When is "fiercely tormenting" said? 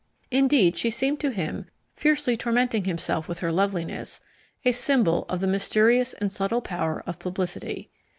1.91-2.85